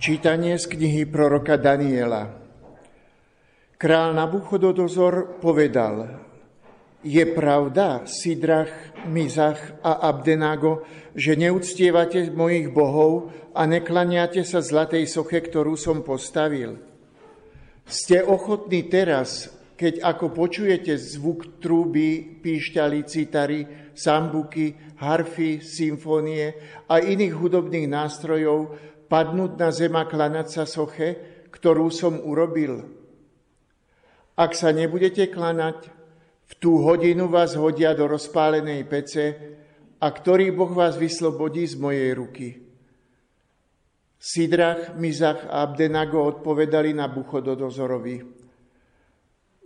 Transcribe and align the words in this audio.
Čítanie 0.00 0.56
z 0.56 0.64
knihy 0.64 1.04
proroka 1.04 1.60
Daniela. 1.60 2.32
Král 3.76 4.16
Nabuchododozor 4.16 5.36
povedal, 5.44 6.24
je 7.04 7.20
pravda, 7.28 8.08
Sidrach, 8.08 8.72
Mizach 9.04 9.60
a 9.84 10.08
Abdenago, 10.08 10.88
že 11.12 11.36
neúctievate 11.36 12.32
mojich 12.32 12.72
bohov 12.72 13.28
a 13.52 13.68
neklaniate 13.68 14.40
sa 14.40 14.64
zlatej 14.64 15.04
soche, 15.04 15.44
ktorú 15.44 15.76
som 15.76 16.00
postavil. 16.00 16.80
Ste 17.84 18.24
ochotní 18.24 18.88
teraz, 18.88 19.52
keď 19.76 20.00
ako 20.00 20.32
počujete 20.32 20.96
zvuk 20.96 21.60
trúby, 21.60 22.40
píšťaly, 22.40 23.04
citary, 23.04 23.92
sambuky, 23.92 24.96
harfy, 24.96 25.60
symfónie 25.60 26.56
a 26.88 27.04
iných 27.04 27.36
hudobných 27.36 27.84
nástrojov, 27.84 28.80
padnúť 29.10 29.58
na 29.58 29.74
zem 29.74 29.90
a 29.98 30.06
klanať 30.06 30.46
sa 30.46 30.64
soche, 30.70 31.18
ktorú 31.50 31.90
som 31.90 32.22
urobil. 32.22 32.86
Ak 34.38 34.54
sa 34.54 34.70
nebudete 34.70 35.26
klanať, 35.26 35.90
v 36.50 36.52
tú 36.58 36.82
hodinu 36.82 37.26
vás 37.30 37.58
hodia 37.58 37.94
do 37.94 38.06
rozpálenej 38.06 38.86
pece 38.86 39.24
a 39.98 40.06
ktorý 40.10 40.54
Boh 40.54 40.70
vás 40.70 40.98
vyslobodí 40.98 41.66
z 41.66 41.78
mojej 41.78 42.10
ruky. 42.14 42.48
Sidrach, 44.20 44.98
Mizach 44.98 45.46
a 45.46 45.64
Abdenago 45.64 46.20
odpovedali 46.26 46.92
na 46.92 47.08
Buchododozorovi. 47.08 48.20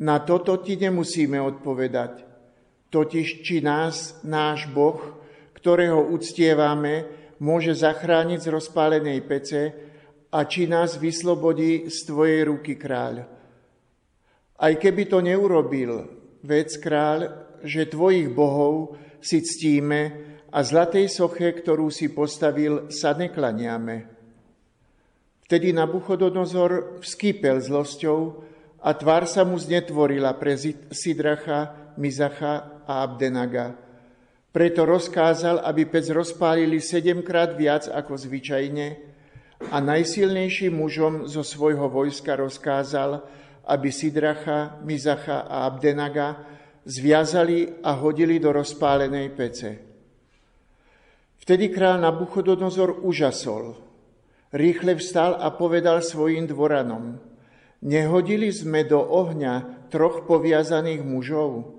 Na 0.05 0.23
toto 0.23 0.59
ti 0.63 0.79
nemusíme 0.79 1.39
odpovedať, 1.39 2.27
totiž 2.91 3.43
či 3.43 3.63
nás, 3.63 4.23
náš 4.27 4.67
Boh, 4.71 4.99
ktorého 5.59 6.07
uctievame, 6.13 7.24
môže 7.45 7.77
zachrániť 7.77 8.41
z 8.41 8.49
rozpálenej 8.49 9.21
pece 9.29 9.63
a 10.33 10.49
či 10.49 10.65
nás 10.65 10.97
vyslobodí 10.97 11.93
z 11.93 11.99
tvojej 12.09 12.49
ruky 12.49 12.81
kráľ. 12.81 13.29
Aj 14.57 14.73
keby 14.81 15.13
to 15.13 15.21
neurobil, 15.21 16.09
vec 16.41 16.73
kráľ, 16.81 17.29
že 17.61 17.93
tvojich 17.93 18.33
bohov 18.33 18.97
si 19.21 19.45
ctíme 19.45 20.01
a 20.49 20.59
zlatej 20.65 21.13
soche, 21.13 21.53
ktorú 21.53 21.93
si 21.93 22.09
postavil, 22.17 22.89
sa 22.89 23.13
neklaniame. 23.13 24.09
Vtedy 25.45 25.77
Nabuchodonozor 25.77 27.05
vskýpel 27.05 27.61
zlosťou 27.61 28.21
a 28.81 28.91
tvár 28.97 29.29
sa 29.29 29.45
mu 29.45 29.61
znetvorila 29.61 30.33
pre 30.41 30.57
Sidracha, 30.89 31.93
Mizacha 32.01 32.85
a 32.89 33.05
Abdenaga. 33.05 33.84
Preto 34.55 34.87
rozkázal, 34.87 35.67
aby 35.67 35.83
pec 35.91 36.07
rozpálili 36.15 36.79
sedemkrát 36.79 37.59
viac 37.59 37.91
ako 37.91 38.15
zvyčajne 38.15 39.03
a 39.67 39.83
najsilnejším 39.83 40.79
mužom 40.79 41.27
zo 41.27 41.43
svojho 41.43 41.91
vojska 41.91 42.39
rozkázal, 42.39 43.19
aby 43.67 43.91
Sidracha, 43.91 44.79
Mizacha 44.87 45.43
a 45.43 45.67
Abdenaga 45.67 46.47
zviazali 46.87 47.83
a 47.83 47.99
hodili 47.99 48.39
do 48.39 48.55
rozpálenej 48.55 49.35
pece. 49.35 49.83
Vtedy 51.43 51.75
král 51.75 51.99
Nabuchodonozor 51.99 53.03
užasol. 53.03 53.75
Rýchle 54.55 54.95
vstal 54.95 55.35
a 55.35 55.51
povedal 55.51 55.99
svojim 55.99 56.47
dvoranom, 56.47 57.19
nehodili 57.83 58.55
sme 58.55 58.87
do 58.87 59.03
ohňa 59.03 59.91
troch 59.91 60.31
poviazaných 60.31 61.03
mužov? 61.03 61.75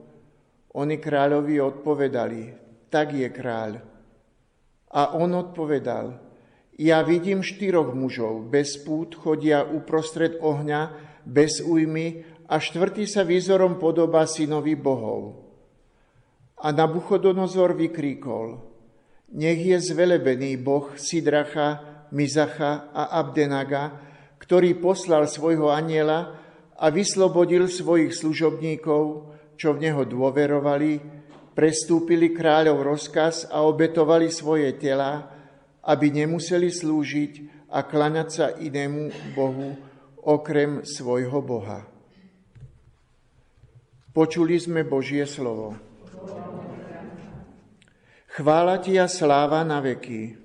Oni 0.75 0.99
kráľovi 0.99 1.55
odpovedali, 1.63 2.64
tak 2.95 3.11
je 3.11 3.27
kráľ. 3.27 3.83
A 4.95 5.19
on 5.19 5.35
odpovedal, 5.35 6.15
ja 6.79 7.03
vidím 7.03 7.43
štyroch 7.43 7.91
mužov, 7.91 8.47
bez 8.47 8.79
pút 8.79 9.19
chodia 9.19 9.67
uprostred 9.67 10.39
ohňa, 10.39 10.95
bez 11.27 11.59
újmy 11.59 12.23
a 12.47 12.55
štvrtý 12.55 13.03
sa 13.03 13.27
výzorom 13.27 13.75
podobá 13.83 14.23
synovi 14.23 14.79
bohov. 14.79 15.43
A 16.63 16.72
Nabuchodonozor 16.72 17.75
vykríkol, 17.75 18.63
nech 19.35 19.59
je 19.59 19.75
zvelebený 19.91 20.56
boh 20.56 20.95
Sidracha, 20.95 21.83
Mizacha 22.16 22.95
a 22.95 23.19
Abdenaga, 23.19 24.00
ktorý 24.39 24.79
poslal 24.79 25.27
svojho 25.27 25.67
aniela 25.67 26.39
a 26.79 26.88
vyslobodil 26.88 27.67
svojich 27.67 28.16
služobníkov, 28.16 29.35
čo 29.59 29.75
v 29.75 29.83
neho 29.83 30.07
dôverovali, 30.07 31.25
prestúpili 31.55 32.35
kráľov 32.35 32.83
rozkaz 32.83 33.47
a 33.47 33.63
obetovali 33.63 34.27
svoje 34.27 34.75
tela, 34.75 35.31
aby 35.88 36.11
nemuseli 36.11 36.67
slúžiť 36.67 37.33
a 37.71 37.81
klaňať 37.88 38.27
sa 38.29 38.47
inému 38.51 39.33
Bohu 39.33 39.73
okrem 40.19 40.83
svojho 40.83 41.39
Boha. 41.39 41.88
Počuli 44.11 44.59
sme 44.59 44.83
Božie 44.83 45.23
slovo. 45.23 45.75
Chvála 48.35 48.83
ti 48.83 48.99
a 48.99 49.07
sláva 49.07 49.63
na 49.63 49.79
veky. 49.79 50.35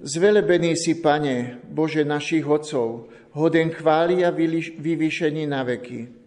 Zvelebený 0.00 0.80
si, 0.80 0.96
Pane, 0.96 1.60
Bože 1.68 2.08
našich 2.08 2.44
otcov, 2.44 3.12
hoden 3.36 3.68
chváli 3.68 4.24
a 4.24 4.32
vyvýšení 4.32 5.44
na 5.44 5.60
veky. 5.60 6.19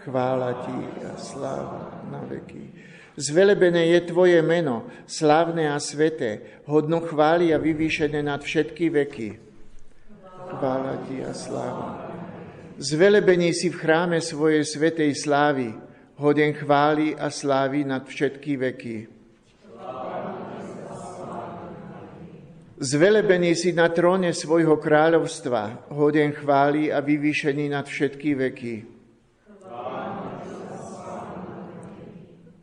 Chvála 0.00 0.64
Ti 0.64 0.80
a 1.04 1.12
sláva 1.20 2.00
na 2.08 2.24
veky. 2.24 2.72
Zvelebené 3.20 3.92
je 3.92 4.00
Tvoje 4.08 4.40
meno, 4.40 4.88
slávne 5.04 5.68
a 5.68 5.76
sveté, 5.76 6.64
hodno 6.64 7.04
chváli 7.04 7.52
a 7.52 7.60
vyvýšené 7.60 8.24
nad 8.24 8.40
všetky 8.40 8.88
veky. 8.88 9.36
Chvála 10.56 11.04
Ti 11.04 11.16
a 11.20 11.32
sláva. 11.36 11.88
Zvelebený 12.80 13.52
si 13.52 13.68
v 13.68 13.76
chráme 13.76 14.24
svojej 14.24 14.64
svetej 14.64 15.12
slávy, 15.20 15.76
hoden 16.16 16.56
chváli 16.56 17.12
a 17.12 17.28
slávy 17.28 17.84
nad 17.84 18.08
všetky 18.08 18.56
veky. 18.56 18.96
Zvelebený 22.80 23.52
si 23.52 23.76
na 23.76 23.92
tróne 23.92 24.32
svojho 24.32 24.80
kráľovstva, 24.80 25.92
hoden 25.92 26.32
chváli 26.32 26.88
a 26.88 27.04
vyvýšený 27.04 27.68
nad 27.68 27.84
všetky 27.84 28.32
veky. 28.48 28.99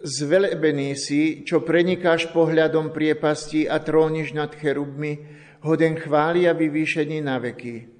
Zvelebený 0.07 0.95
si, 0.95 1.43
čo 1.43 1.67
prenikáš 1.67 2.31
pohľadom 2.31 2.95
priepasti 2.95 3.67
a 3.67 3.83
tróniš 3.83 4.31
nad 4.31 4.55
cherubmi, 4.55 5.19
hoden 5.67 5.99
chváli 5.99 6.47
a 6.47 6.55
vyvýšení 6.55 7.19
na 7.19 7.35
veky. 7.43 7.91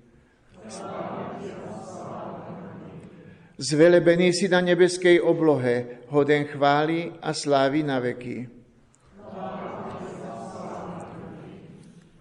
Zvelebený 3.59 4.31
si 4.31 4.47
na 4.47 4.63
nebeskej 4.63 5.19
oblohe, 5.19 6.07
hoden 6.07 6.47
chváli 6.47 7.11
a 7.19 7.35
slávy 7.35 7.83
na 7.83 7.99
veky. 7.99 8.47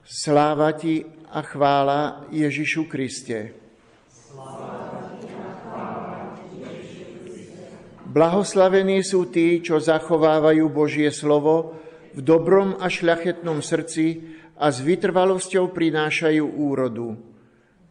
Sláva 0.02 0.74
ti 0.74 1.06
a 1.30 1.46
chvála 1.46 2.26
Ježišu 2.34 2.90
Kriste. 2.90 3.65
Blahoslavení 8.16 9.04
sú 9.04 9.28
tí, 9.28 9.60
čo 9.60 9.76
zachovávajú 9.76 10.72
Božie 10.72 11.12
slovo 11.12 11.76
v 12.16 12.24
dobrom 12.24 12.72
a 12.80 12.88
šľachetnom 12.88 13.60
srdci 13.60 14.24
a 14.56 14.72
s 14.72 14.80
vytrvalosťou 14.80 15.68
prinášajú 15.68 16.40
úrodu. 16.40 17.12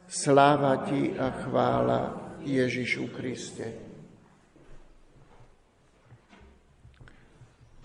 Sláva 0.09 0.81
ti 0.81 1.13
a 1.13 1.29
chvála 1.29 2.01
Ježišu 2.41 3.13
Kriste. 3.13 3.67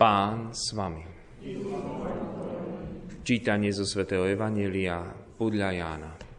Pán 0.01 0.49
s 0.49 0.73
vami. 0.73 1.05
Čítanie 3.21 3.69
zo 3.69 3.85
svätého 3.85 4.25
Evanielia 4.25 5.13
podľa 5.37 5.69
Jána. 5.77 6.30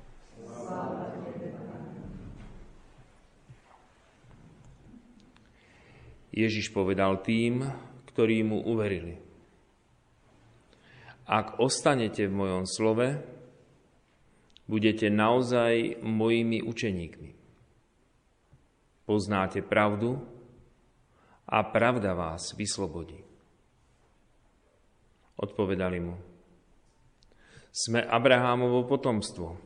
Ježiš 6.33 6.73
povedal 6.73 7.21
tým, 7.21 7.69
ktorí 8.09 8.41
mu 8.41 8.65
uverili. 8.65 9.21
Ak 11.29 11.61
ostanete 11.61 12.27
v 12.27 12.35
mojom 12.35 12.65
slove, 12.65 13.21
budete 14.65 15.13
naozaj 15.13 16.01
mojimi 16.01 16.65
učeníkmi. 16.65 17.31
Poznáte 19.05 19.61
pravdu 19.61 20.21
a 21.45 21.61
pravda 21.69 22.17
vás 22.17 22.57
vyslobodí. 22.57 23.21
Odpovedali 25.37 25.99
mu. 26.01 26.17
Sme 27.73 28.05
Abrahámovo 28.05 28.85
potomstvo 28.85 29.57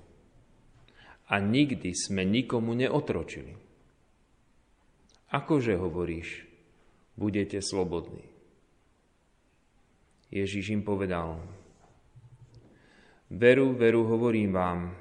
a 1.26 1.34
nikdy 1.42 1.90
sme 1.94 2.22
nikomu 2.22 2.74
neotročili. 2.78 3.58
Akože 5.34 5.74
hovoríš, 5.74 6.45
budete 7.16 7.58
slobodní. 7.64 8.24
Ježíš 10.30 10.70
im 10.70 10.82
povedal, 10.84 11.40
Veru, 13.30 13.74
veru 13.74 14.06
hovorím 14.06 14.54
vám, 14.54 14.94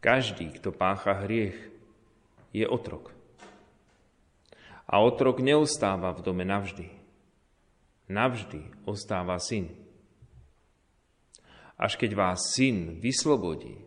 každý, 0.00 0.48
kto 0.56 0.72
pácha 0.72 1.12
hriech, 1.12 1.56
je 2.52 2.64
otrok. 2.64 3.12
A 4.88 5.00
otrok 5.04 5.40
neostáva 5.40 6.12
v 6.16 6.24
dome 6.24 6.44
navždy. 6.48 6.88
Navždy 8.08 8.88
ostáva 8.88 9.36
syn. 9.40 9.68
Až 11.76 11.96
keď 11.96 12.14
vás 12.14 12.52
syn 12.56 13.00
vyslobodí, 13.00 13.80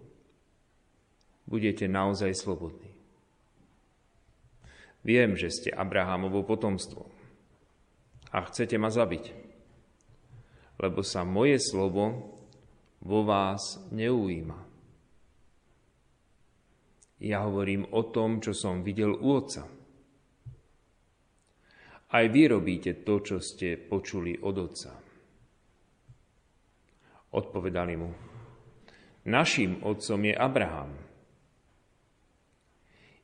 budete 1.47 1.87
naozaj 1.87 2.33
slobodní. 2.37 2.86
Viem, 5.07 5.39
že 5.39 5.47
ste 5.47 5.69
Abrahámovo 5.71 6.43
potomstvo 6.43 7.07
a 8.27 8.43
chcete 8.43 8.75
ma 8.75 8.91
zabiť, 8.91 9.31
lebo 10.83 10.99
sa 10.99 11.23
moje 11.23 11.63
slovo 11.63 12.35
vo 12.99 13.23
vás 13.23 13.79
neujíma. 13.95 14.59
Ja 17.23 17.47
hovorím 17.47 17.87
o 17.95 18.03
tom, 18.11 18.43
čo 18.43 18.51
som 18.51 18.83
videl 18.83 19.15
u 19.15 19.31
Otca. 19.31 19.63
Aj 22.11 22.25
vy 22.27 22.51
robíte 22.51 22.99
to, 23.07 23.23
čo 23.23 23.39
ste 23.39 23.79
počuli 23.79 24.35
od 24.43 24.55
Otca. 24.59 24.91
Odpovedali 27.31 27.95
mu, 27.95 28.11
našim 29.27 29.83
otcom 29.87 30.19
je 30.23 30.35
Abraham. 30.35 30.91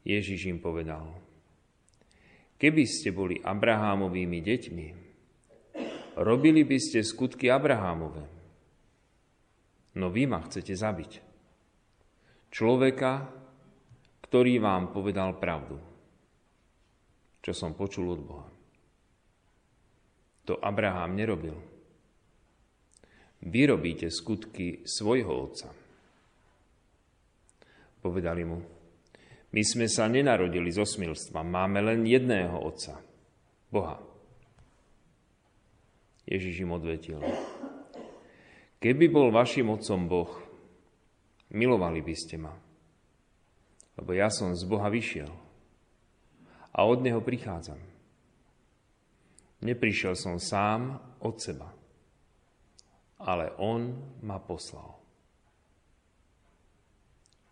Ježiš 0.04 0.52
im 0.52 0.60
povedal, 0.60 1.33
keby 2.64 2.88
ste 2.88 3.12
boli 3.12 3.44
Abrahámovými 3.44 4.40
deťmi, 4.40 4.88
robili 6.16 6.64
by 6.64 6.78
ste 6.80 7.04
skutky 7.04 7.52
Abrahámove. 7.52 8.24
No 10.00 10.08
vy 10.08 10.24
ma 10.32 10.40
chcete 10.48 10.72
zabiť. 10.72 11.12
Človeka, 12.48 13.28
ktorý 14.24 14.64
vám 14.64 14.96
povedal 14.96 15.36
pravdu, 15.44 15.76
čo 17.44 17.52
som 17.52 17.76
počul 17.76 18.16
od 18.16 18.22
Boha. 18.24 18.48
To 20.48 20.56
Abraham 20.64 21.20
nerobil. 21.20 21.60
Vy 23.44 23.62
robíte 23.68 24.08
skutky 24.08 24.88
svojho 24.88 25.32
otca. 25.36 25.68
Povedali 28.00 28.44
mu, 28.48 28.73
my 29.54 29.62
sme 29.62 29.86
sa 29.86 30.10
nenarodili 30.10 30.74
zo 30.74 30.82
smilstva, 30.82 31.46
máme 31.46 31.78
len 31.86 32.10
jedného 32.10 32.58
otca, 32.58 32.98
Boha. 33.70 34.02
Ježiš 36.26 36.66
im 36.66 36.74
odvetil, 36.74 37.22
keby 38.82 39.06
bol 39.14 39.30
vašim 39.30 39.70
otcom 39.70 40.10
Boh, 40.10 40.32
milovali 41.54 42.02
by 42.02 42.16
ste 42.18 42.42
ma, 42.42 42.54
lebo 44.02 44.10
ja 44.18 44.34
som 44.34 44.58
z 44.58 44.66
Boha 44.66 44.90
vyšiel 44.90 45.30
a 46.74 46.80
od 46.90 47.06
Neho 47.06 47.22
prichádzam. 47.22 47.78
Neprišiel 49.62 50.18
som 50.18 50.42
sám 50.42 50.98
od 51.22 51.38
seba, 51.38 51.70
ale 53.22 53.54
On 53.62 53.94
ma 54.26 54.42
poslal. 54.42 55.03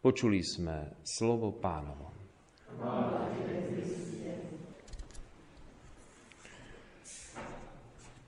Počuli 0.01 0.41
sme 0.41 0.97
slovo 1.05 1.53
pánovo. 1.61 2.09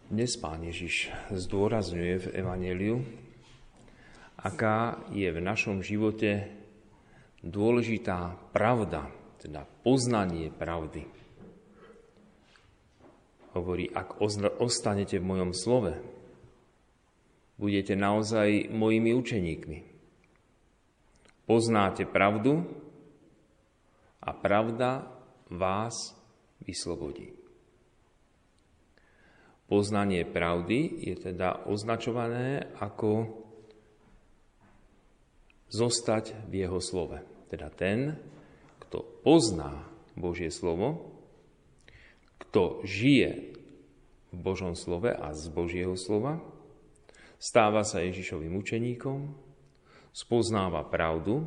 Dnes 0.05 0.37
pán 0.37 0.61
Ježiš 0.61 1.09
zdôrazňuje 1.33 2.13
v 2.21 2.27
Evangeliu, 2.37 3.01
aká 4.37 5.01
je 5.17 5.25
v 5.25 5.41
našom 5.41 5.81
živote 5.81 6.45
dôležitá 7.41 8.37
pravda, 8.53 9.09
teda 9.41 9.65
poznanie 9.81 10.53
pravdy. 10.53 11.09
Hovorí, 13.57 13.89
ak 13.89 14.21
ostanete 14.61 15.17
v 15.17 15.25
mojom 15.25 15.57
slove, 15.57 15.97
budete 17.57 17.97
naozaj 17.97 18.69
mojimi 18.69 19.17
učeníkmi 19.17 19.92
poznáte 21.43 22.07
pravdu 22.07 22.63
a 24.23 24.31
pravda 24.31 25.11
vás 25.51 26.15
vyslobodí. 26.63 27.35
Poznanie 29.67 30.27
pravdy 30.27 31.07
je 31.07 31.15
teda 31.17 31.65
označované 31.67 32.71
ako 32.79 33.41
zostať 35.71 36.45
v 36.47 36.67
jeho 36.67 36.77
slove. 36.77 37.17
Teda 37.49 37.73
ten, 37.73 38.19
kto 38.85 39.01
pozná 39.25 39.89
Božie 40.13 40.53
slovo, 40.53 41.09
kto 42.37 42.85
žije 42.85 43.57
v 44.29 44.37
Božom 44.37 44.77
slove 44.77 45.09
a 45.09 45.33
z 45.33 45.43
Božieho 45.49 45.97
slova, 45.97 46.37
stáva 47.41 47.81
sa 47.81 48.05
Ježišovým 48.05 48.53
učeníkom, 48.53 49.19
spoznáva 50.13 50.85
pravdu 50.85 51.41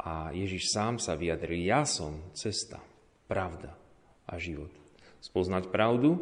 a 0.00 0.32
Ježiš 0.32 0.72
sám 0.72 0.96
sa 0.96 1.12
vyjadril, 1.12 1.60
ja 1.60 1.84
som 1.84 2.32
cesta, 2.32 2.80
pravda 3.28 3.76
a 4.24 4.40
život. 4.40 4.72
Spoznať 5.20 5.68
pravdu 5.68 6.16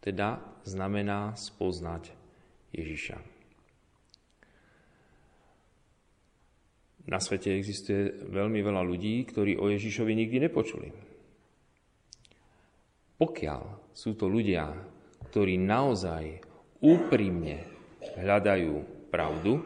teda 0.00 0.40
znamená 0.64 1.36
spoznať 1.36 2.16
Ježiša. 2.72 3.18
Na 7.08 7.16
svete 7.24 7.56
existuje 7.56 8.12
veľmi 8.28 8.60
veľa 8.60 8.84
ľudí, 8.84 9.24
ktorí 9.24 9.56
o 9.56 9.72
Ježišovi 9.72 10.12
nikdy 10.12 10.44
nepočuli. 10.44 10.88
Pokiaľ 13.16 13.92
sú 13.96 14.12
to 14.12 14.28
ľudia, 14.28 14.68
ktorí 15.32 15.56
naozaj 15.56 16.44
úprimne 16.84 17.64
hľadajú 18.20 19.08
pravdu, 19.08 19.58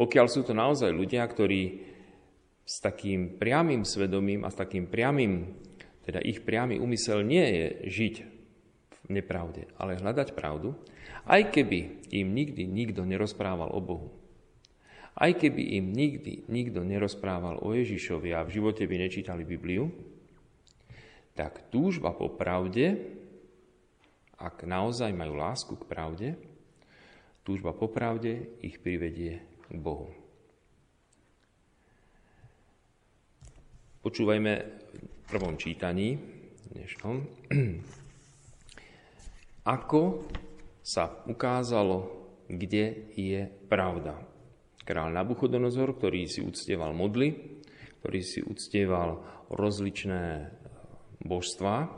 pokiaľ 0.00 0.26
sú 0.32 0.48
to 0.48 0.56
naozaj 0.56 0.88
ľudia, 0.88 1.20
ktorí 1.28 1.84
s 2.64 2.80
takým 2.80 3.36
priamým 3.36 3.84
svedomím 3.84 4.48
a 4.48 4.48
s 4.48 4.56
takým 4.56 4.88
priamým, 4.88 5.52
teda 6.00 6.24
ich 6.24 6.40
priamy 6.40 6.80
úmysel 6.80 7.20
nie 7.20 7.44
je 7.44 7.66
žiť 7.92 8.14
v 9.04 9.20
nepravde, 9.20 9.68
ale 9.76 10.00
hľadať 10.00 10.32
pravdu, 10.32 10.72
aj 11.28 11.52
keby 11.52 12.08
im 12.16 12.32
nikdy 12.32 12.64
nikto 12.64 13.04
nerozprával 13.04 13.76
o 13.76 13.80
Bohu. 13.84 14.08
Aj 15.12 15.28
keby 15.36 15.76
im 15.76 15.92
nikdy 15.92 16.48
nikto 16.48 16.80
nerozprával 16.80 17.60
o 17.60 17.76
Ježišovi 17.76 18.32
a 18.32 18.46
v 18.48 18.56
živote 18.56 18.88
by 18.88 18.96
nečítali 18.96 19.44
Bibliu, 19.44 19.92
tak 21.36 21.68
túžba 21.68 22.16
po 22.16 22.32
pravde, 22.32 22.96
ak 24.40 24.64
naozaj 24.64 25.12
majú 25.12 25.36
lásku 25.36 25.76
k 25.76 25.84
pravde, 25.84 26.28
túžba 27.44 27.76
po 27.76 27.92
pravde 27.92 28.48
ich 28.64 28.80
privedie 28.80 29.49
k 29.70 29.78
Bohu. 29.78 30.10
Počúvajme 34.02 34.52
v 34.98 35.22
prvom 35.30 35.54
čítaní 35.54 36.18
dnešnom, 36.74 37.22
ako 39.78 40.26
sa 40.82 41.22
ukázalo, 41.30 42.10
kde 42.50 43.14
je 43.14 43.46
pravda. 43.70 44.18
Král 44.82 45.14
Nabuchodonozor, 45.14 45.94
ktorý 45.94 46.26
si 46.26 46.42
uctieval 46.42 46.90
modly, 46.90 47.62
ktorý 48.02 48.20
si 48.26 48.42
uctieval 48.42 49.22
rozličné 49.54 50.50
božstvá, 51.22 51.94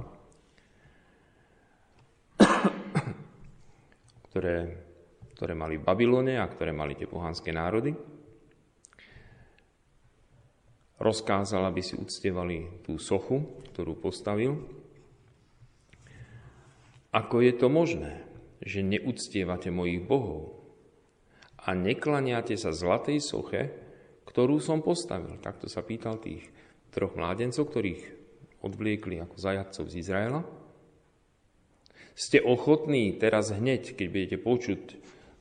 ktoré 4.29 4.92
ktoré 5.43 5.59
mali 5.59 5.75
v 5.75 5.83
Babylone 5.83 6.39
a 6.39 6.47
ktoré 6.47 6.71
mali 6.71 6.95
tie 6.95 7.11
pohanské 7.11 7.51
národy. 7.51 7.91
Rozkázal, 11.03 11.67
aby 11.67 11.83
si 11.83 11.99
uctievali 11.99 12.87
tú 12.87 12.95
sochu, 12.95 13.43
ktorú 13.75 13.99
postavil. 13.99 14.55
Ako 17.11 17.43
je 17.43 17.59
to 17.59 17.67
možné, 17.67 18.23
že 18.63 18.87
neúctievate 18.87 19.75
mojich 19.75 20.07
bohov 20.07 20.63
a 21.59 21.75
neklaniate 21.75 22.55
sa 22.55 22.71
zlatej 22.71 23.19
soche, 23.19 23.75
ktorú 24.23 24.63
som 24.63 24.79
postavil? 24.79 25.43
Takto 25.43 25.67
sa 25.67 25.83
pýtal 25.83 26.23
tých 26.23 26.47
troch 26.95 27.19
mládencov, 27.19 27.67
ktorých 27.67 28.03
odvliekli 28.63 29.19
ako 29.19 29.43
zajadcov 29.43 29.91
z 29.91 29.95
Izraela. 29.99 30.47
Ste 32.15 32.39
ochotní 32.47 33.11
teraz 33.19 33.51
hneď, 33.51 33.99
keď 33.99 34.07
budete 34.07 34.39
počuť 34.39 34.83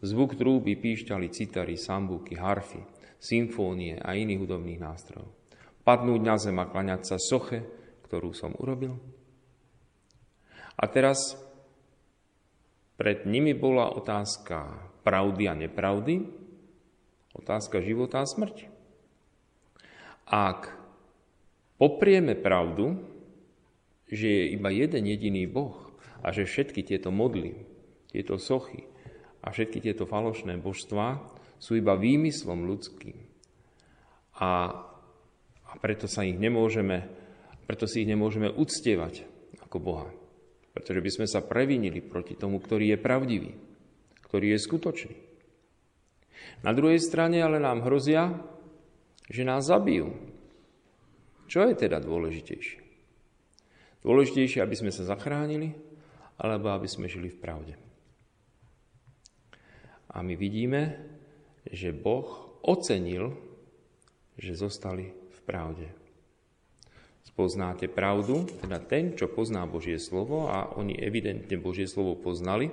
Zvuk 0.02 0.34
trúby 0.34 0.74
píšťali 0.82 1.30
citary, 1.30 1.78
sambuky, 1.78 2.34
harfy, 2.34 2.82
symfónie 3.22 4.02
a 4.02 4.18
iných 4.18 4.42
hudobných 4.42 4.82
nástrojov. 4.82 5.30
Padnúť 5.86 6.22
na 6.26 6.36
zem 6.42 6.58
a 6.58 6.66
klaňať 6.66 7.02
sa 7.06 7.18
soche, 7.22 7.62
ktorú 8.10 8.34
som 8.34 8.58
urobil? 8.58 8.98
A 10.74 10.90
teraz 10.90 11.38
pred 12.98 13.30
nimi 13.30 13.54
bola 13.54 13.94
otázka 13.94 14.90
pravdy 15.06 15.44
a 15.46 15.54
nepravdy, 15.54 16.26
otázka 17.38 17.86
života 17.86 18.26
a 18.26 18.30
smrti. 18.30 18.66
Ak 20.26 20.74
poprieme 21.78 22.34
pravdu, 22.34 22.98
že 24.10 24.26
je 24.26 24.44
iba 24.58 24.74
jeden 24.74 25.06
jediný 25.06 25.46
Boh 25.46 25.94
a 26.26 26.34
že 26.34 26.50
všetky 26.50 26.82
tieto 26.82 27.14
modly, 27.14 27.54
tieto 28.10 28.42
sochy 28.42 28.91
a 29.42 29.48
všetky 29.50 29.82
tieto 29.82 30.06
falošné 30.06 30.62
božstvá 30.62 31.18
sú 31.62 31.78
iba 31.78 31.98
výmyslom 31.98 32.66
ľudským. 32.66 33.18
A, 34.42 34.74
a 35.66 35.72
preto 35.78 36.10
sa 36.10 36.26
ich 36.26 36.38
nemôžeme, 36.38 37.06
preto 37.70 37.86
si 37.86 38.06
ich 38.06 38.10
nemôžeme 38.10 38.50
uctievať 38.50 39.26
ako 39.66 39.78
Boha. 39.78 40.10
Pretože 40.72 41.04
by 41.04 41.10
sme 41.12 41.28
sa 41.28 41.44
previnili 41.44 42.00
proti 42.00 42.34
tomu, 42.34 42.58
ktorý 42.58 42.96
je 42.96 43.04
pravdivý, 43.04 43.52
ktorý 44.26 44.56
je 44.56 44.60
skutočný. 44.62 45.16
Na 46.66 46.72
druhej 46.74 47.02
strane 47.02 47.42
ale 47.42 47.62
nám 47.62 47.86
hrozia, 47.86 48.34
že 49.30 49.46
nás 49.46 49.68
zabijú. 49.68 50.14
Čo 51.52 51.68
je 51.68 51.76
teda 51.76 52.00
dôležitejšie? 52.00 52.80
Dôležitejšie, 54.02 54.64
aby 54.64 54.76
sme 54.78 54.90
sa 54.90 55.06
zachránili, 55.06 55.76
alebo 56.42 56.74
aby 56.74 56.90
sme 56.90 57.06
žili 57.06 57.30
v 57.30 57.38
pravde. 57.38 57.74
A 60.12 60.20
my 60.20 60.36
vidíme, 60.36 61.00
že 61.68 61.96
Boh 61.96 62.60
ocenil, 62.62 63.32
že 64.36 64.60
zostali 64.60 65.12
v 65.12 65.40
pravde. 65.48 65.88
Spoznáte 67.22 67.88
pravdu, 67.88 68.44
teda 68.60 68.82
ten, 68.84 69.16
čo 69.16 69.32
pozná 69.32 69.64
Božie 69.64 69.96
slovo, 70.02 70.52
a 70.52 70.76
oni 70.76 71.00
evidentne 71.00 71.56
Božie 71.56 71.88
slovo 71.88 72.20
poznali, 72.20 72.68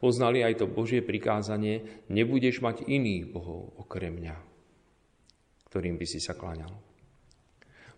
poznali 0.00 0.40
aj 0.40 0.64
to 0.64 0.66
Božie 0.66 1.04
prikázanie, 1.04 2.06
nebudeš 2.08 2.64
mať 2.64 2.88
iných 2.88 3.28
bohov 3.28 3.76
okrem 3.76 4.18
mňa, 4.18 4.36
ktorým 5.68 6.00
by 6.00 6.06
si 6.08 6.18
sa 6.18 6.32
kláňal. 6.32 6.72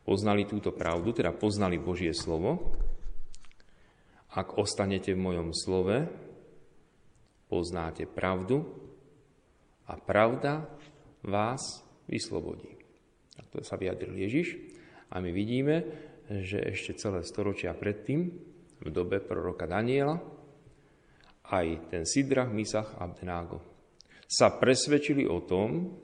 Poznali 0.05 0.45
túto 0.45 0.75
pravdu, 0.75 1.17
teda 1.17 1.33
poznali 1.33 1.81
Božie 1.81 2.13
slovo, 2.13 2.75
ak 4.35 4.59
ostanete 4.59 5.15
v 5.15 5.23
mojom 5.23 5.55
slove, 5.55 6.11
poznáte 7.55 8.03
pravdu 8.11 8.67
a 9.87 9.95
pravda 9.95 10.67
vás 11.23 11.87
vyslobodí. 12.11 12.75
Tak 13.39 13.47
to 13.55 13.59
sa 13.63 13.79
vyjadril 13.79 14.19
Ježiš 14.19 14.59
a 15.15 15.23
my 15.23 15.31
vidíme, 15.31 15.87
že 16.27 16.59
ešte 16.59 16.99
celé 16.99 17.23
storočia 17.23 17.71
predtým, 17.79 18.51
v 18.83 18.89
dobe 18.91 19.23
proroka 19.23 19.71
Daniela, 19.71 20.19
aj 21.47 21.95
ten 21.95 22.03
Sidrach, 22.03 22.51
Misach 22.51 22.99
a 22.99 23.07
Abdenágo 23.07 23.63
sa 24.27 24.51
presvedčili 24.51 25.23
o 25.31 25.39
tom, 25.39 25.95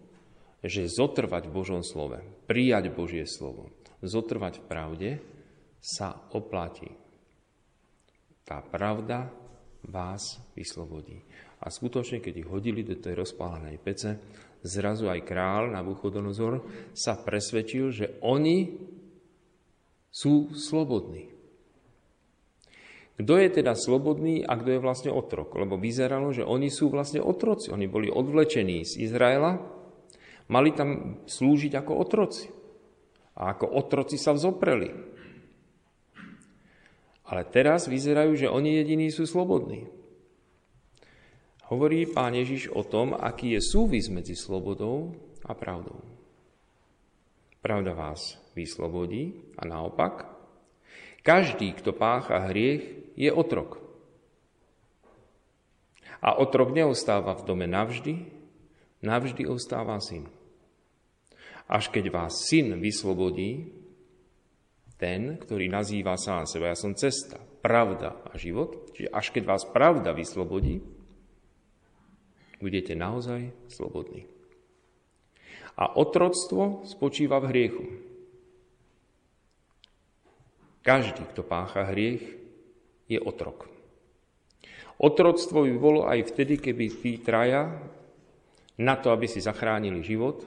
že 0.62 0.86
zotrvať 0.86 1.50
v 1.50 1.54
Božom 1.56 1.82
slove, 1.82 2.22
prijať 2.46 2.94
Božie 2.94 3.26
slovo, 3.26 3.74
zotrvať 4.06 4.62
v 4.62 4.64
pravde 4.70 5.10
sa 5.82 6.14
oplatí 6.30 7.00
tá 8.50 8.58
pravda 8.66 9.30
vás 9.86 10.42
vyslobodí. 10.56 11.22
A 11.60 11.68
skutočne, 11.68 12.24
keď 12.24 12.44
ich 12.44 12.48
hodili 12.48 12.80
do 12.84 12.96
tej 12.96 13.16
rozpálenej 13.20 13.76
pece, 13.80 14.16
zrazu 14.64 15.08
aj 15.08 15.24
král 15.24 15.72
Nabuchodonozor 15.72 16.64
sa 16.92 17.20
presvedčil, 17.20 17.86
že 17.92 18.06
oni 18.24 18.76
sú 20.10 20.52
slobodní. 20.52 21.30
Kto 23.20 23.36
je 23.36 23.48
teda 23.52 23.76
slobodný 23.76 24.40
a 24.48 24.56
kto 24.56 24.80
je 24.80 24.80
vlastne 24.80 25.12
otrok? 25.12 25.52
Lebo 25.52 25.76
vyzeralo, 25.76 26.32
že 26.32 26.40
oni 26.40 26.72
sú 26.72 26.88
vlastne 26.88 27.20
otroci. 27.20 27.68
Oni 27.68 27.84
boli 27.84 28.08
odvlečení 28.08 28.80
z 28.88 28.96
Izraela, 28.96 29.60
mali 30.48 30.72
tam 30.72 31.20
slúžiť 31.28 31.72
ako 31.76 31.92
otroci. 32.00 32.48
A 33.36 33.52
ako 33.52 33.76
otroci 33.76 34.16
sa 34.16 34.32
vzopreli. 34.32 34.88
Ale 37.30 37.46
teraz 37.46 37.86
vyzerajú, 37.86 38.34
že 38.34 38.50
oni 38.50 38.82
jediní 38.82 39.14
sú 39.14 39.22
slobodní. 39.22 39.86
Hovorí 41.70 42.02
pán 42.10 42.34
Ježiš 42.34 42.74
o 42.74 42.82
tom, 42.82 43.14
aký 43.14 43.54
je 43.54 43.62
súvis 43.62 44.10
medzi 44.10 44.34
slobodou 44.34 45.14
a 45.46 45.54
pravdou. 45.54 46.02
Pravda 47.62 47.94
vás 47.94 48.34
vyslobodí 48.58 49.38
a 49.54 49.62
naopak, 49.62 50.26
každý, 51.22 51.70
kto 51.78 51.94
pácha 51.94 52.50
hriech, 52.50 53.14
je 53.14 53.30
otrok. 53.30 53.78
A 56.18 56.34
otrok 56.34 56.74
neostáva 56.74 57.38
v 57.38 57.46
dome 57.46 57.70
navždy, 57.70 58.26
navždy 59.06 59.46
ostáva 59.46 60.02
syn. 60.02 60.26
Až 61.70 61.94
keď 61.94 62.10
vás 62.10 62.50
syn 62.50 62.82
vyslobodí, 62.82 63.79
ten, 65.00 65.40
ktorý 65.40 65.72
nazýva 65.72 66.20
sám 66.20 66.44
seba. 66.44 66.70
Ja 66.70 66.76
som 66.76 66.92
cesta, 66.92 67.40
pravda 67.64 68.20
a 68.28 68.36
život. 68.36 68.92
Čiže 68.92 69.08
až 69.08 69.26
keď 69.32 69.42
vás 69.48 69.64
pravda 69.64 70.12
vyslobodí, 70.12 70.84
budete 72.60 72.92
naozaj 72.92 73.48
slobodní. 73.72 74.28
A 75.80 75.96
otroctvo 75.96 76.84
spočíva 76.84 77.40
v 77.40 77.48
hriechu. 77.48 77.84
Každý, 80.84 81.24
kto 81.32 81.40
pácha 81.40 81.88
hriech, 81.88 82.36
je 83.08 83.16
otrok. 83.16 83.72
Otroctvo 85.00 85.64
by 85.64 85.74
bolo 85.80 86.04
aj 86.04 86.28
vtedy, 86.28 86.60
keby 86.60 86.84
tí 86.92 87.16
traja 87.24 87.72
na 88.76 89.00
to, 89.00 89.08
aby 89.12 89.24
si 89.24 89.40
zachránili 89.40 90.04
život, 90.04 90.44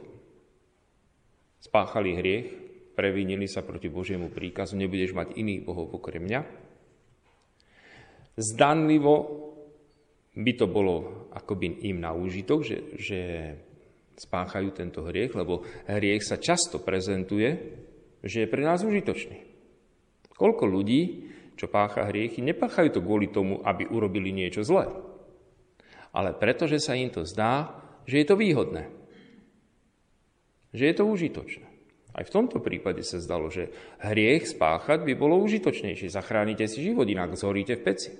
spáchali 1.57 2.13
hriech 2.13 2.62
previnili 2.93 3.49
sa 3.49 3.65
proti 3.65 3.89
Božiemu 3.89 4.29
príkazu, 4.29 4.77
nebudeš 4.77 5.17
mať 5.17 5.37
iných 5.37 5.61
bohov 5.65 5.93
okrem 5.97 6.23
mňa. 6.23 6.41
Zdanlivo 8.33 9.15
by 10.33 10.51
to 10.57 10.65
bolo 10.65 11.29
akoby 11.33 11.85
im 11.85 12.01
na 12.01 12.13
úžitok, 12.13 12.65
že, 12.65 12.77
že 12.97 13.21
spáchajú 14.17 14.73
tento 14.73 15.05
hriech, 15.05 15.33
lebo 15.33 15.65
hriech 15.89 16.25
sa 16.25 16.41
často 16.41 16.81
prezentuje, 16.81 17.53
že 18.21 18.45
je 18.45 18.51
pre 18.51 18.61
nás 18.65 18.81
užitočný. 18.81 19.37
Koľko 20.33 20.65
ľudí, 20.65 21.29
čo 21.53 21.69
pácha 21.69 22.09
hriechy, 22.09 22.41
nepáchajú 22.41 22.89
to 22.97 23.05
kvôli 23.05 23.29
tomu, 23.29 23.61
aby 23.61 23.85
urobili 23.85 24.33
niečo 24.33 24.65
zlé, 24.65 24.89
ale 26.13 26.33
preto, 26.33 26.65
že 26.69 26.81
sa 26.81 26.97
im 26.97 27.09
to 27.09 27.25
zdá, 27.25 27.73
že 28.05 28.21
je 28.21 28.25
to 28.25 28.35
výhodné, 28.37 28.89
že 30.73 30.89
je 30.89 30.95
to 30.97 31.05
užitočné. 31.05 31.72
Aj 32.13 32.21
v 32.21 32.33
tomto 32.33 32.61
prípade 32.61 33.01
sa 33.01 33.17
zdalo, 33.17 33.49
že 33.49 33.73
hriech 33.97 34.53
spáchať 34.53 35.01
by 35.01 35.13
bolo 35.17 35.41
užitočnejšie. 35.41 36.13
Zachránite 36.13 36.69
si 36.69 36.85
život, 36.85 37.09
inak 37.09 37.33
zhoríte 37.33 37.73
v 37.81 37.85
peci. 37.89 38.11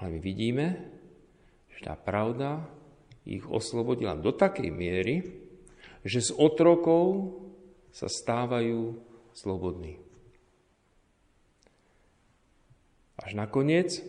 Ale 0.00 0.16
my 0.16 0.18
vidíme, 0.24 0.66
že 1.76 1.84
tá 1.84 1.92
pravda 2.00 2.64
ich 3.28 3.44
oslobodila 3.44 4.16
do 4.16 4.32
takej 4.32 4.72
miery, 4.72 5.16
že 6.00 6.24
z 6.24 6.30
otrokov 6.32 7.36
sa 7.92 8.08
stávajú 8.08 8.96
slobodní. 9.36 10.00
Až 13.20 13.36
nakoniec 13.36 14.00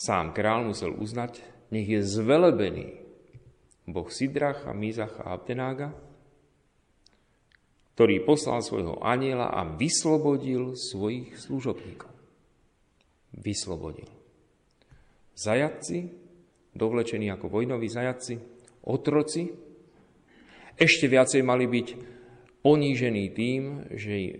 sám 0.00 0.32
král 0.32 0.64
musel 0.64 0.96
uznať, 0.96 1.44
nech 1.68 1.84
je 1.84 2.00
zvelebený 2.00 3.03
Boh 3.84 4.08
Sidracha, 4.08 4.72
Mizacha 4.72 5.24
a 5.24 5.36
Abdenága, 5.36 5.92
ktorý 7.94 8.26
poslal 8.26 8.64
svojho 8.64 8.98
aniela 9.04 9.54
a 9.54 9.62
vyslobodil 9.62 10.74
svojich 10.74 11.38
služobníkov. 11.38 12.10
Vyslobodil. 13.38 14.10
Zajatci, 15.34 16.10
dovlečení 16.74 17.30
ako 17.30 17.46
vojnoví 17.50 17.86
zajatci, 17.86 18.34
otroci, 18.86 19.50
ešte 20.74 21.06
viacej 21.06 21.42
mali 21.46 21.70
byť 21.70 21.88
ponížení 22.64 23.30
tým, 23.30 23.62
že 23.94 24.14
e, 24.16 24.30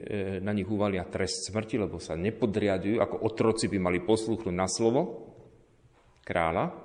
na 0.42 0.50
nich 0.50 0.66
uvalia 0.66 1.06
trest 1.06 1.46
smrti, 1.46 1.78
lebo 1.78 2.02
sa 2.02 2.18
nepodriadujú, 2.18 2.98
ako 2.98 3.22
otroci 3.22 3.70
by 3.70 3.78
mali 3.78 3.98
poslúchnuť 4.02 4.54
na 4.54 4.66
slovo 4.66 5.30
kráľa, 6.26 6.83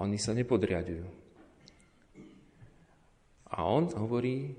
a 0.00 0.08
oni 0.08 0.16
sa 0.16 0.32
nepodriadujú. 0.32 1.04
A 3.52 3.68
on 3.68 3.92
hovorí, 3.92 4.56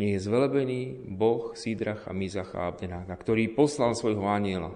nie 0.00 0.16
je 0.16 0.24
zvelebený 0.24 1.12
Boh 1.12 1.52
Sídracha, 1.52 2.16
Mizacha 2.16 2.64
a 2.64 2.72
Abdenáka, 2.72 3.12
ktorý 3.12 3.52
poslal 3.52 3.92
svojho 3.92 4.24
aniela 4.24 4.72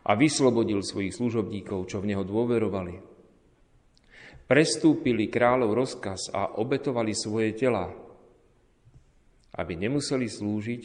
a 0.00 0.16
vyslobodil 0.16 0.80
svojich 0.80 1.12
služobníkov, 1.12 1.84
čo 1.92 2.00
v 2.00 2.08
neho 2.16 2.24
dôverovali. 2.24 2.96
Prestúpili 4.48 5.28
kráľov 5.28 5.76
rozkaz 5.76 6.32
a 6.32 6.56
obetovali 6.56 7.12
svoje 7.12 7.52
tela, 7.52 7.92
aby 9.52 9.76
nemuseli 9.76 10.24
slúžiť 10.24 10.82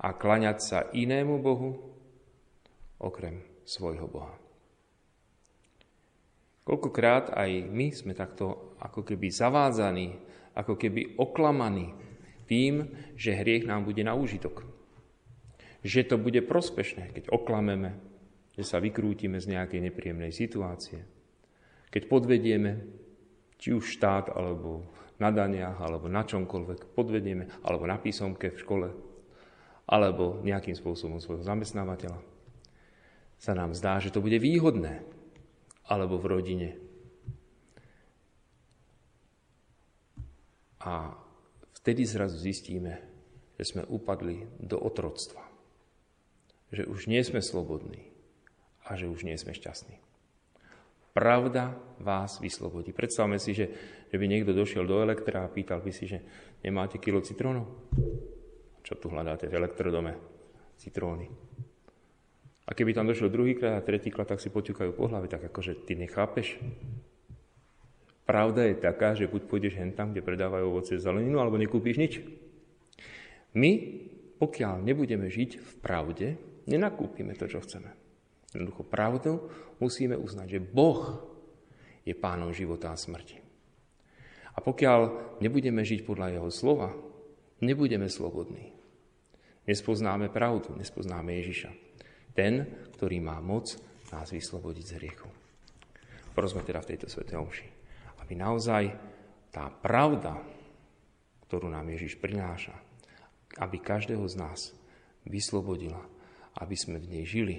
a 0.00 0.16
klaňať 0.16 0.58
sa 0.58 0.78
inému 0.96 1.38
Bohu, 1.44 1.76
okrem 2.96 3.44
svojho 3.68 4.08
Boha. 4.08 4.43
Koľkokrát 6.64 7.36
aj 7.36 7.68
my 7.68 7.92
sme 7.92 8.16
takto 8.16 8.76
ako 8.80 9.04
keby 9.04 9.28
zavádzaní, 9.28 10.16
ako 10.56 10.80
keby 10.80 11.20
oklamaní 11.20 11.92
tým, 12.48 12.88
že 13.16 13.36
hriech 13.36 13.68
nám 13.68 13.84
bude 13.84 14.00
na 14.00 14.16
úžitok. 14.16 14.64
Že 15.84 16.00
to 16.08 16.16
bude 16.16 16.40
prospešné, 16.48 17.12
keď 17.12 17.28
oklameme, 17.28 18.00
že 18.56 18.64
sa 18.64 18.80
vykrútime 18.80 19.36
z 19.36 19.52
nejakej 19.52 19.80
nepríjemnej 19.92 20.32
situácie. 20.32 21.04
Keď 21.92 22.08
podvedieme, 22.08 22.80
či 23.60 23.76
už 23.76 24.00
štát, 24.00 24.32
alebo 24.32 24.88
na 25.20 25.28
daniach, 25.28 25.78
alebo 25.84 26.08
na 26.08 26.24
čomkoľvek, 26.24 26.96
podvedieme, 26.96 27.60
alebo 27.60 27.84
na 27.84 28.00
písomke 28.00 28.50
v 28.50 28.60
škole, 28.60 28.88
alebo 29.84 30.40
nejakým 30.40 30.72
spôsobom 30.72 31.20
svojho 31.20 31.44
zamestnávateľa, 31.44 32.18
sa 33.36 33.52
nám 33.52 33.76
zdá, 33.76 34.00
že 34.00 34.08
to 34.08 34.24
bude 34.24 34.40
výhodné, 34.40 35.04
alebo 35.88 36.16
v 36.16 36.26
rodine. 36.30 36.70
A 40.84 41.16
vtedy 41.80 42.04
zrazu 42.04 42.36
zistíme, 42.36 43.00
že 43.56 43.64
sme 43.64 43.88
upadli 43.88 44.44
do 44.60 44.76
otroctva. 44.76 45.40
Že 46.74 46.90
už 46.90 47.00
nie 47.08 47.22
sme 47.24 47.40
slobodní 47.40 48.04
a 48.84 48.96
že 48.98 49.08
už 49.08 49.24
nie 49.24 49.36
sme 49.40 49.56
šťastní. 49.56 49.96
Pravda 51.14 51.78
vás 52.02 52.42
vyslobodí. 52.42 52.90
Predstavme 52.90 53.38
si, 53.38 53.54
že, 53.54 53.70
že 54.10 54.16
by 54.18 54.26
niekto 54.26 54.50
došiel 54.50 54.82
do 54.82 54.98
elektra 54.98 55.46
a 55.46 55.52
pýtal 55.52 55.78
by 55.78 55.94
si, 55.94 56.10
že 56.10 56.18
nemáte 56.66 56.98
kilo 56.98 57.22
citrónov? 57.22 57.70
Čo 58.82 58.98
tu 58.98 59.08
hľadáte 59.14 59.46
v 59.46 59.56
elektrodome? 59.56 60.12
Citróny. 60.74 61.30
A 62.64 62.72
keby 62.72 62.96
tam 62.96 63.04
došiel 63.04 63.28
druhýkrát 63.28 63.76
a 63.76 63.84
tretíkrát, 63.84 64.24
tak 64.24 64.40
si 64.40 64.48
poťukajú 64.48 64.96
po 64.96 65.04
hlave, 65.12 65.28
tak 65.28 65.44
akože 65.52 65.84
ty 65.84 66.00
nechápeš. 66.00 66.56
Pravda 68.24 68.64
je 68.64 68.80
taká, 68.80 69.12
že 69.12 69.28
buď 69.28 69.42
pôjdeš 69.44 69.76
hen 69.76 69.92
tam, 69.92 70.16
kde 70.16 70.24
predávajú 70.24 70.64
ovoce 70.72 70.96
zeleninu, 70.96 71.44
alebo 71.44 71.60
nekúpiš 71.60 71.96
nič. 72.00 72.12
My, 73.52 74.00
pokiaľ 74.40 74.80
nebudeme 74.80 75.28
žiť 75.28 75.60
v 75.60 75.72
pravde, 75.84 76.26
nenakúpime 76.64 77.36
to, 77.36 77.44
čo 77.44 77.60
chceme. 77.60 77.92
Jednoducho 78.56 78.88
pravdu 78.88 79.52
musíme 79.76 80.16
uznať, 80.16 80.56
že 80.56 80.64
Boh 80.64 81.20
je 82.08 82.16
pánom 82.16 82.48
života 82.48 82.88
a 82.88 82.96
smrti. 82.96 83.44
A 84.56 84.64
pokiaľ 84.64 85.00
nebudeme 85.44 85.84
žiť 85.84 86.08
podľa 86.08 86.40
Jeho 86.40 86.48
slova, 86.48 86.96
nebudeme 87.60 88.08
slobodní. 88.08 88.72
Nespoznáme 89.68 90.32
pravdu, 90.32 90.72
nespoznáme 90.80 91.36
Ježiša 91.44 91.83
ten, 92.34 92.66
ktorý 92.98 93.22
má 93.22 93.38
moc 93.38 93.78
nás 94.14 94.30
vyslobodiť 94.30 94.84
z 94.86 94.96
hriechu. 95.02 95.28
Prosme 96.34 96.62
teda 96.62 96.82
v 96.82 96.94
tejto 96.94 97.10
svetej 97.10 97.38
omši, 97.38 97.68
aby 98.22 98.32
naozaj 98.38 98.94
tá 99.50 99.70
pravda, 99.70 100.38
ktorú 101.46 101.70
nám 101.70 101.90
Ježiš 101.90 102.18
prináša, 102.18 102.74
aby 103.58 103.78
každého 103.78 104.26
z 104.26 104.34
nás 104.38 104.60
vyslobodila, 105.26 106.02
aby 106.58 106.74
sme 106.74 106.98
v 106.98 107.10
nej 107.10 107.24
žili 107.26 107.58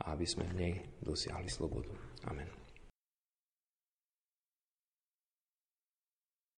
a 0.00 0.12
aby 0.12 0.28
sme 0.28 0.44
v 0.52 0.54
nej 0.56 0.74
dosiahli 1.00 1.48
slobodu. 1.48 1.92
Amen. 2.28 2.61